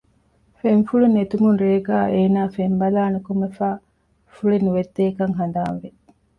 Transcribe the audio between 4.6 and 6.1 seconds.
ނުވެއްދޭކަން ހަނދާންވި